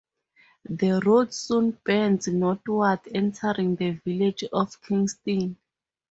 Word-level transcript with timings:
The 0.67 0.99
route 1.05 1.31
soon 1.31 1.77
bends 1.85 2.27
northward 2.27 3.01
entering 3.13 3.75
the 3.75 3.91
village 4.03 4.43
of 4.51 4.81
Kingston. 4.81 5.57